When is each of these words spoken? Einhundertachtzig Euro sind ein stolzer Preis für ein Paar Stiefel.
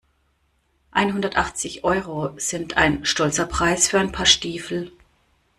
Einhundertachtzig 0.89 1.83
Euro 1.83 2.33
sind 2.37 2.75
ein 2.75 3.05
stolzer 3.05 3.45
Preis 3.45 3.87
für 3.87 3.99
ein 3.99 4.11
Paar 4.11 4.25
Stiefel. 4.25 4.91